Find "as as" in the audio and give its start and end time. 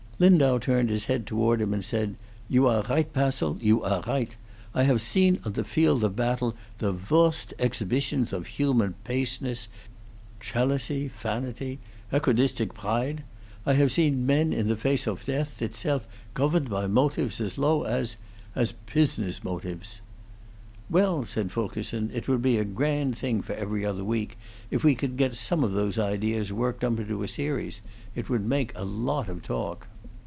17.81-18.75